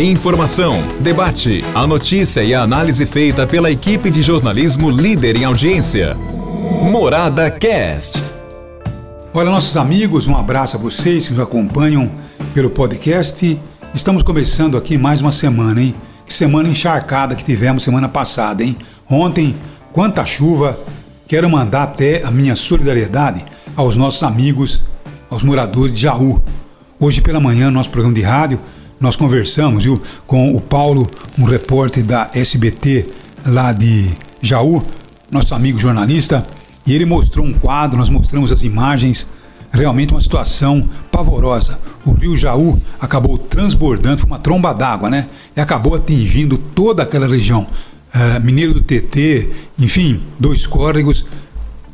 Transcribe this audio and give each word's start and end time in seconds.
Informação, 0.00 0.82
debate, 0.98 1.64
a 1.72 1.86
notícia 1.86 2.42
e 2.42 2.52
a 2.52 2.62
análise 2.62 3.06
feita 3.06 3.46
pela 3.46 3.70
equipe 3.70 4.10
de 4.10 4.22
jornalismo 4.22 4.90
líder 4.90 5.36
em 5.36 5.44
audiência. 5.44 6.16
Morada 6.90 7.48
Cast. 7.48 8.20
Olha, 9.32 9.50
nossos 9.50 9.76
amigos, 9.76 10.26
um 10.26 10.36
abraço 10.36 10.76
a 10.76 10.80
vocês 10.80 11.28
que 11.28 11.34
nos 11.34 11.42
acompanham 11.42 12.10
pelo 12.52 12.70
podcast. 12.70 13.56
Estamos 13.94 14.24
começando 14.24 14.76
aqui 14.76 14.98
mais 14.98 15.20
uma 15.20 15.30
semana, 15.30 15.80
hein? 15.80 15.94
Que 16.26 16.32
semana 16.32 16.68
encharcada 16.68 17.36
que 17.36 17.44
tivemos 17.44 17.84
semana 17.84 18.08
passada, 18.08 18.64
hein? 18.64 18.76
Ontem, 19.08 19.54
quanta 19.92 20.26
chuva. 20.26 20.76
Quero 21.28 21.48
mandar 21.48 21.84
até 21.84 22.24
a 22.24 22.32
minha 22.32 22.56
solidariedade 22.56 23.44
aos 23.76 23.94
nossos 23.94 24.24
amigos, 24.24 24.82
aos 25.30 25.44
moradores 25.44 25.92
de 25.92 26.00
Jaú. 26.00 26.42
Hoje 26.98 27.20
pela 27.20 27.38
manhã, 27.38 27.66
no 27.66 27.72
nosso 27.72 27.90
programa 27.90 28.14
de 28.14 28.22
rádio, 28.22 28.60
nós 29.00 29.16
conversamos 29.16 29.84
viu, 29.84 30.00
com 30.26 30.54
o 30.54 30.60
Paulo, 30.60 31.06
um 31.38 31.44
repórter 31.44 32.04
da 32.04 32.30
SBT 32.34 33.06
lá 33.46 33.72
de 33.72 34.10
Jaú, 34.42 34.82
nosso 35.32 35.54
amigo 35.54 35.80
jornalista, 35.80 36.44
e 36.86 36.92
ele 36.92 37.06
mostrou 37.06 37.46
um 37.46 37.54
quadro, 37.54 37.96
nós 37.96 38.10
mostramos 38.10 38.52
as 38.52 38.62
imagens, 38.62 39.26
realmente 39.72 40.12
uma 40.12 40.20
situação 40.20 40.86
pavorosa. 41.10 41.78
O 42.04 42.12
rio 42.12 42.36
Jaú 42.36 42.80
acabou 43.00 43.38
transbordando, 43.38 44.26
uma 44.26 44.38
tromba 44.38 44.74
d'água, 44.74 45.08
né? 45.08 45.26
E 45.56 45.60
acabou 45.60 45.94
atingindo 45.94 46.58
toda 46.58 47.02
aquela 47.02 47.26
região. 47.26 47.66
Uh, 48.12 48.40
Mineiro 48.44 48.74
do 48.74 48.80
TT, 48.80 49.48
enfim, 49.78 50.22
dois 50.38 50.66
córregos, 50.66 51.24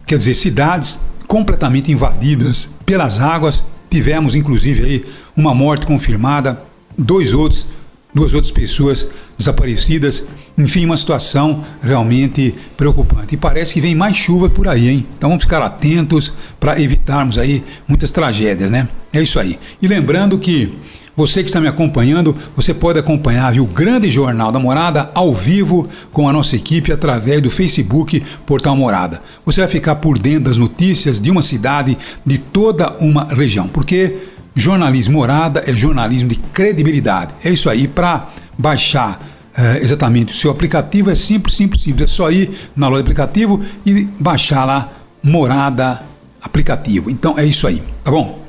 quer 0.07 0.17
dizer, 0.19 0.35
cidades 0.35 0.99
completamente 1.27 1.93
invadidas 1.93 2.71
pelas 2.87 3.21
águas. 3.21 3.63
Tivemos, 3.91 4.35
inclusive, 4.35 4.85
aí 4.85 5.05
uma 5.37 5.55
morte 5.55 5.85
confirmada, 5.85 6.63
dois 6.97 7.33
outros, 7.33 7.67
duas 8.15 8.35
outras 8.35 8.53
pessoas 8.53 9.11
desaparecidas. 9.37 10.27
Enfim, 10.59 10.87
uma 10.87 10.97
situação 10.97 11.65
realmente 11.83 12.55
preocupante. 12.77 13.35
E 13.35 13.37
parece 13.37 13.75
que 13.75 13.81
vem 13.81 13.95
mais 13.95 14.17
chuva 14.17 14.49
por 14.49 14.67
aí, 14.69 14.89
hein? 14.89 15.07
Então 15.17 15.29
vamos 15.29 15.45
ficar 15.45 15.61
atentos 15.61 16.33
para 16.59 16.81
evitarmos 16.81 17.37
aí 17.37 17.63
muitas 17.87 18.11
tragédias, 18.11 18.71
né? 18.71 18.89
É 19.13 19.21
isso 19.21 19.39
aí. 19.39 19.59
E 19.83 19.87
lembrando 19.87 20.39
que 20.39 20.73
você 21.17 21.43
que 21.43 21.49
está 21.49 21.63
me 21.63 21.67
acompanhando, 21.67 22.37
você 22.55 22.75
pode 22.75 22.99
acompanhar 22.99 23.51
viu, 23.51 23.65
o 23.65 23.67
grande 23.67 24.11
Jornal 24.11 24.53
da 24.53 24.59
Morada 24.59 25.11
ao 25.15 25.35
vivo 25.35 25.89
com 26.13 26.29
a 26.29 26.33
nossa 26.33 26.57
equipe 26.57 26.93
através 26.93 27.41
do 27.41 27.51
Facebook 27.51 28.23
Portal 28.45 28.77
Morada. 28.77 29.23
Você 29.47 29.63
vai 29.63 29.69
ficar 29.69 29.97
por 29.97 30.19
dentro 30.19 30.45
das 30.45 30.59
notícias 30.59 31.19
de 31.19 31.31
uma 31.31 31.41
cidade, 31.41 31.97
de 32.25 32.37
toda 32.37 32.95
uma 33.01 33.25
região, 33.25 33.67
porque 33.67 34.15
Jornalismo 34.59 35.13
Morada 35.13 35.63
é 35.67 35.77
jornalismo 35.77 36.31
de 36.31 36.37
credibilidade. 36.37 37.35
É 37.45 37.51
isso 37.51 37.69
aí. 37.69 37.87
Para 37.87 38.31
baixar 38.57 39.21
é, 39.55 39.83
exatamente 39.83 40.33
o 40.33 40.37
seu 40.37 40.51
aplicativo 40.51 41.11
é 41.11 41.15
simples, 41.15 41.55
simples, 41.55 41.83
simples. 41.83 42.11
É 42.11 42.13
só 42.13 42.31
ir 42.31 42.51
na 42.75 42.89
loja 42.89 43.03
de 43.03 43.11
aplicativo 43.11 43.61
e 43.85 44.09
baixar 44.19 44.65
lá 44.65 44.91
Morada 45.23 46.03
Aplicativo. 46.43 47.11
Então 47.11 47.39
é 47.39 47.45
isso 47.45 47.67
aí, 47.67 47.83
tá 48.03 48.11
bom? 48.11 48.41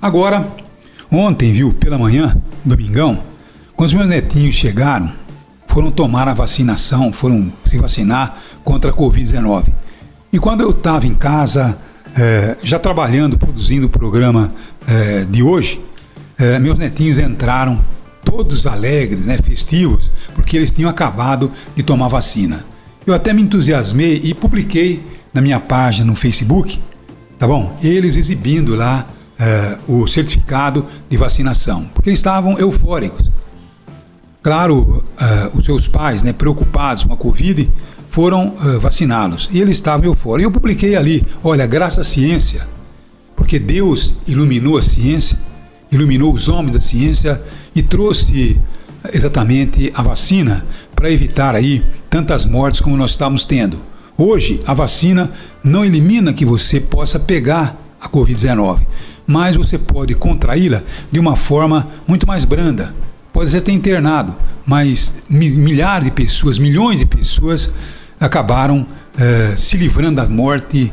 Agora, 0.00 0.50
ontem, 1.12 1.52
viu, 1.52 1.74
pela 1.74 1.98
manhã, 1.98 2.34
domingão, 2.64 3.22
quando 3.76 3.88
os 3.88 3.94
meus 3.94 4.08
netinhos 4.08 4.54
chegaram, 4.54 5.12
foram 5.66 5.90
tomar 5.90 6.26
a 6.26 6.34
vacinação, 6.34 7.12
foram 7.12 7.52
se 7.66 7.76
vacinar 7.76 8.38
contra 8.64 8.90
a 8.90 8.94
Covid-19. 8.94 9.66
E 10.32 10.38
quando 10.38 10.62
eu 10.62 10.70
estava 10.70 11.06
em 11.06 11.14
casa, 11.14 11.76
é, 12.16 12.56
já 12.62 12.78
trabalhando, 12.78 13.38
produzindo 13.38 13.86
o 13.86 13.90
programa 13.90 14.52
é, 14.86 15.24
de 15.24 15.42
hoje, 15.42 15.80
é, 16.38 16.58
meus 16.58 16.78
netinhos 16.78 17.18
entraram 17.18 17.80
todos 18.24 18.66
alegres, 18.66 19.26
né, 19.26 19.38
festivos, 19.42 20.10
porque 20.34 20.56
eles 20.56 20.70
tinham 20.70 20.88
acabado 20.88 21.50
de 21.74 21.82
tomar 21.82 22.08
vacina. 22.08 22.64
Eu 23.06 23.14
até 23.14 23.32
me 23.32 23.42
entusiasmei 23.42 24.20
e 24.22 24.34
publiquei 24.34 25.02
na 25.32 25.40
minha 25.40 25.58
página 25.58 26.06
no 26.06 26.14
Facebook, 26.14 26.78
tá 27.38 27.46
bom? 27.46 27.76
Eles 27.82 28.16
exibindo 28.16 28.74
lá 28.74 29.06
é, 29.38 29.78
o 29.88 30.06
certificado 30.06 30.86
de 31.08 31.16
vacinação, 31.16 31.90
porque 31.94 32.10
eles 32.10 32.18
estavam 32.18 32.58
eufóricos. 32.58 33.30
Claro, 34.42 35.04
é, 35.18 35.50
os 35.54 35.64
seus 35.64 35.86
pais, 35.86 36.22
né, 36.22 36.32
preocupados 36.32 37.04
com 37.04 37.12
a 37.12 37.16
Covid, 37.16 37.70
foram 38.10 38.48
uh, 38.48 38.80
vaciná-los. 38.80 39.48
E 39.52 39.60
eles 39.60 39.76
estavam 39.76 40.06
eufóricos. 40.06 40.44
Eu 40.44 40.50
publiquei 40.50 40.96
ali, 40.96 41.22
olha, 41.42 41.66
graças 41.66 42.00
à 42.00 42.04
ciência, 42.04 42.66
porque 43.36 43.58
Deus 43.58 44.14
iluminou 44.26 44.76
a 44.76 44.82
ciência, 44.82 45.38
iluminou 45.90 46.32
os 46.34 46.48
homens 46.48 46.74
da 46.74 46.80
ciência 46.80 47.40
e 47.74 47.82
trouxe 47.82 48.60
exatamente 49.12 49.90
a 49.94 50.02
vacina 50.02 50.64
para 50.94 51.10
evitar 51.10 51.54
aí 51.54 51.82
tantas 52.10 52.44
mortes 52.44 52.80
como 52.80 52.96
nós 52.96 53.12
estamos 53.12 53.44
tendo. 53.44 53.78
Hoje, 54.18 54.60
a 54.66 54.74
vacina 54.74 55.30
não 55.64 55.84
elimina 55.84 56.34
que 56.34 56.44
você 56.44 56.78
possa 56.78 57.18
pegar 57.18 57.80
a 58.00 58.08
Covid-19, 58.08 58.80
mas 59.26 59.56
você 59.56 59.78
pode 59.78 60.14
contraí-la 60.14 60.82
de 61.10 61.18
uma 61.18 61.36
forma 61.36 61.88
muito 62.06 62.26
mais 62.26 62.44
branda. 62.44 62.94
Pode 63.32 63.50
ser 63.50 63.62
ter 63.62 63.72
internado, 63.72 64.34
mas 64.66 65.22
milhares 65.30 66.04
de 66.04 66.10
pessoas, 66.10 66.58
milhões 66.58 66.98
de 66.98 67.06
pessoas 67.06 67.72
acabaram 68.20 68.86
eh, 69.18 69.54
se 69.56 69.76
livrando 69.78 70.16
da 70.16 70.28
morte, 70.28 70.92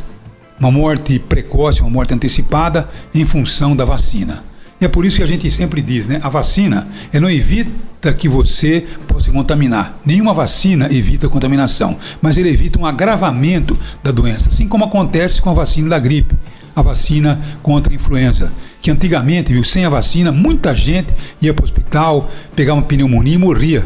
uma 0.58 0.72
morte 0.72 1.20
precoce, 1.20 1.82
uma 1.82 1.90
morte 1.90 2.14
antecipada, 2.14 2.88
em 3.14 3.26
função 3.26 3.76
da 3.76 3.84
vacina. 3.84 4.44
E 4.80 4.86
é 4.86 4.88
por 4.88 5.06
isso 5.06 5.18
que 5.18 5.24
a 5.24 5.28
gente 5.28 5.50
sempre 5.52 5.82
diz, 5.82 6.08
né? 6.08 6.20
A 6.24 6.30
vacina 6.30 6.88
é 7.12 7.20
não 7.20 7.30
evita 7.30 8.14
que 8.14 8.30
você 8.30 8.86
possa 9.08 9.32
contaminar. 9.32 10.00
Nenhuma 10.06 10.34
vacina 10.34 10.88
evita 10.92 11.28
contaminação, 11.28 11.98
mas 12.22 12.38
ele 12.38 12.50
evita 12.50 12.80
um 12.80 12.86
agravamento 12.86 13.78
da 14.04 14.12
doença, 14.12 14.50
assim 14.50 14.68
como 14.68 14.86
acontece 14.86 15.42
com 15.42 15.50
a 15.50 15.54
vacina 15.54 15.90
da 15.90 16.00
gripe, 16.00 16.36
a 16.76 16.82
vacina 16.84 17.40
contra 17.64 17.92
a 17.92 17.96
influenza, 17.96 18.54
que 18.80 18.92
antigamente, 18.92 19.52
viu, 19.52 19.64
sem 19.64 19.84
a 19.84 19.90
vacina, 19.90 20.32
muita 20.32 20.76
gente 20.76 21.12
ia 21.42 21.54
para 21.54 21.64
o 21.64 21.66
hospital, 21.66 22.30
pegava 22.56 22.80
uma 22.80 22.86
pneumonia 22.86 23.34
e 23.34 23.38
morria. 23.38 23.84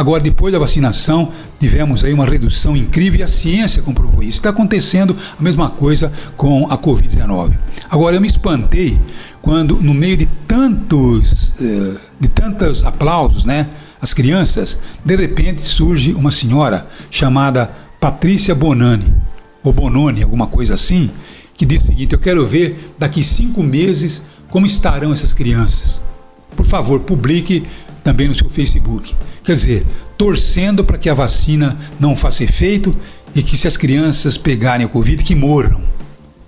Agora, 0.00 0.22
depois 0.22 0.50
da 0.50 0.58
vacinação, 0.58 1.30
tivemos 1.60 2.02
aí 2.02 2.14
uma 2.14 2.24
redução 2.24 2.74
incrível 2.74 3.20
e 3.20 3.22
a 3.22 3.28
ciência 3.28 3.82
comprovou 3.82 4.22
isso. 4.22 4.38
Está 4.38 4.48
acontecendo 4.48 5.14
a 5.38 5.42
mesma 5.42 5.68
coisa 5.68 6.10
com 6.38 6.66
a 6.72 6.78
Covid-19. 6.78 7.52
Agora, 7.90 8.16
eu 8.16 8.20
me 8.22 8.26
espantei 8.26 8.98
quando, 9.42 9.76
no 9.82 9.92
meio 9.92 10.16
de 10.16 10.24
tantos, 10.48 11.52
eh, 11.60 12.00
de 12.18 12.28
tantos 12.28 12.82
aplausos, 12.82 13.44
né, 13.44 13.68
as 14.00 14.14
crianças, 14.14 14.78
de 15.04 15.16
repente 15.16 15.60
surge 15.60 16.14
uma 16.14 16.32
senhora 16.32 16.86
chamada 17.10 17.70
Patrícia 18.00 18.54
Bonani, 18.54 19.14
ou 19.62 19.70
Bononi, 19.70 20.22
alguma 20.22 20.46
coisa 20.46 20.72
assim, 20.72 21.10
que 21.52 21.66
diz 21.66 21.82
o 21.82 21.86
seguinte: 21.88 22.14
Eu 22.14 22.18
quero 22.18 22.46
ver 22.46 22.94
daqui 22.98 23.22
cinco 23.22 23.62
meses 23.62 24.22
como 24.48 24.64
estarão 24.64 25.12
essas 25.12 25.34
crianças. 25.34 26.00
Por 26.56 26.64
favor, 26.64 27.00
publique 27.00 27.66
também 28.02 28.28
no 28.28 28.34
seu 28.34 28.48
Facebook. 28.48 29.14
Quer 29.42 29.54
dizer, 29.54 29.86
torcendo 30.16 30.84
para 30.84 30.98
que 30.98 31.08
a 31.08 31.14
vacina 31.14 31.78
não 31.98 32.14
faça 32.16 32.44
efeito 32.44 32.94
e 33.34 33.42
que 33.42 33.56
se 33.56 33.68
as 33.68 33.76
crianças 33.76 34.36
pegarem 34.36 34.86
o 34.86 34.90
Covid, 34.90 35.22
que 35.22 35.34
morram. 35.34 35.82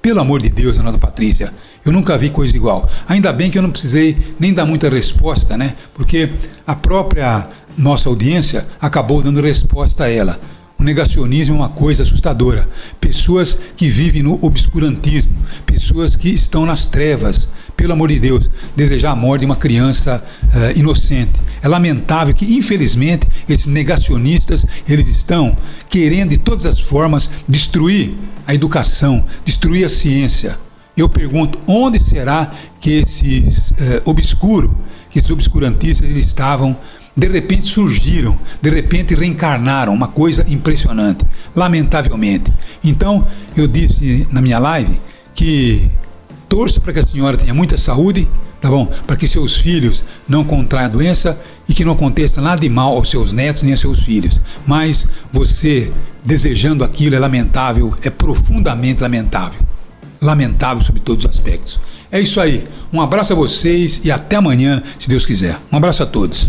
Pelo 0.01 0.21
amor 0.21 0.43
de 0.43 0.49
Deus, 0.49 0.79
Ana 0.79 0.99
Patrícia, 0.99 1.53
eu 1.85 1.93
nunca 1.93 2.19
vi 2.19 2.29
coisa 2.29 2.57
igual. 2.57 2.89
Ainda 3.09 3.33
bem 3.33 3.51
que 3.51 3.59
eu 3.59 3.63
não 3.63 3.71
precisei 3.71 4.17
nem 4.39 4.53
dar 4.53 4.67
muita 4.67 4.89
resposta, 4.89 5.57
né? 5.57 5.75
Porque 5.95 6.29
a 6.67 6.75
própria 6.75 7.49
nossa 7.77 8.09
audiência 8.09 8.67
acabou 8.81 9.23
dando 9.23 9.41
resposta 9.41 10.05
a 10.05 10.11
ela. 10.11 10.39
O 10.83 10.85
negacionismo 10.85 11.55
é 11.55 11.59
uma 11.59 11.69
coisa 11.69 12.03
assustadora. 12.03 12.67
Pessoas 13.01 13.57
que 13.77 13.89
vivem 13.89 14.21
no 14.21 14.45
obscurantismo, 14.45 15.31
pessoas 15.65 16.17
que 16.17 16.29
estão 16.29 16.67
nas 16.67 16.87
trevas, 16.87 17.49
pelo 17.77 17.93
amor 17.93 18.09
de 18.09 18.19
Deus, 18.19 18.51
desejar 18.75 19.13
a 19.13 19.17
morte 19.17 19.43
de 19.43 19.47
uma 19.47 19.55
criança 19.55 20.21
uh, 20.43 20.77
inocente. 20.77 21.41
É 21.63 21.69
lamentável 21.69 22.35
que, 22.35 22.57
infelizmente, 22.57 23.29
esses 23.49 23.69
negacionistas 23.69 24.67
eles 24.89 25.07
estão 25.07 25.57
querendo 25.89 26.31
de 26.31 26.39
todas 26.39 26.67
as 26.67 26.81
formas 26.81 27.31
destruir 27.49 28.13
a 28.45 28.53
educação, 28.53 29.25
destruir 29.45 29.85
a 29.85 29.89
ciência. 29.89 30.59
Eu 30.97 31.09
pergunto, 31.09 31.61
onde 31.65 32.01
será 32.01 32.51
que 32.81 32.91
esses 32.95 33.71
uh, 33.71 33.75
obscuros, 34.05 34.73
que 35.09 35.21
esses 35.21 35.31
obscurantistas 35.31 36.11
eles 36.11 36.27
estavam 36.27 36.77
de 37.17 37.29
repente 37.29 37.67
surgiram, 37.67 38.39
de 38.61 38.71
repente 38.71 39.15
reencarnaram, 39.15 39.93
uma 39.93 40.09
coisa 40.09 40.45
impressionante, 40.49 41.25
lamentavelmente. 41.55 42.53
Então, 42.83 43.27
eu 43.57 43.69
disse 43.69 44.27
na 44.31 44.41
minha 44.41 44.59
live 44.59 45.01
que 45.35 45.89
torço 46.49 46.81
para 46.81 46.93
que 46.93 46.99
a 46.99 47.07
senhora 47.07 47.37
tenha 47.37 47.55
muita 47.55 47.77
saúde, 47.77 48.29
tá 48.61 48.69
bom? 48.71 48.87
Para 49.07 49.17
que 49.17 49.27
seus 49.27 49.57
filhos 49.57 50.05
não 50.29 50.45
contraiam 50.45 50.87
a 50.87 50.89
doença 50.89 51.39
e 51.69 51.75
que 51.75 51.85
não 51.85 51.93
aconteça 51.93 52.41
nada 52.41 52.61
de 52.61 52.69
mal 52.69 52.97
aos 52.97 53.11
seus 53.11 53.33
netos 53.33 53.63
nem 53.63 53.73
aos 53.73 53.81
seus 53.81 54.01
filhos. 54.01 54.41
Mas 54.67 55.07
você 55.33 55.93
desejando 56.25 56.85
aquilo 56.85 57.15
é 57.15 57.19
lamentável, 57.19 57.95
é 58.03 58.11
profundamente 58.11 59.03
lamentável. 59.03 59.61
Lamentável 60.21 60.83
sobre 60.83 61.01
todos 61.01 61.25
os 61.25 61.31
aspectos. 61.31 61.79
É 62.11 62.21
isso 62.21 62.41
aí. 62.41 62.67
Um 62.93 63.01
abraço 63.01 63.33
a 63.33 63.37
vocês 63.37 64.03
e 64.05 64.11
até 64.11 64.37
amanhã, 64.37 64.83
se 64.99 65.09
Deus 65.09 65.27
quiser. 65.27 65.59
Um 65.71 65.77
abraço 65.77 66.03
a 66.03 66.07
todos. 66.07 66.49